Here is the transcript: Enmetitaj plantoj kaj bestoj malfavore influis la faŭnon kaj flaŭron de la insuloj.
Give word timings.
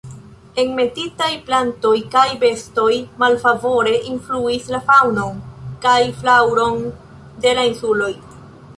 Enmetitaj 0.61 1.27
plantoj 1.49 1.91
kaj 2.15 2.23
bestoj 2.45 2.89
malfavore 3.25 3.95
influis 4.15 4.73
la 4.77 4.83
faŭnon 4.91 5.39
kaj 5.87 5.97
flaŭron 6.23 6.85
de 7.47 7.59
la 7.61 7.73
insuloj. 7.73 8.15